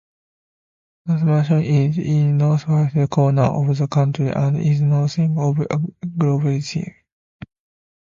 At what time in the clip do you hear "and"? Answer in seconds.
4.29-4.57